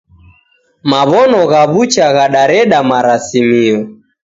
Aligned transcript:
Maw'ono 0.89 1.39
gha 1.51 1.61
w'ucha 1.73 2.07
ghadareda 2.15 2.77
marasimio. 2.89 3.79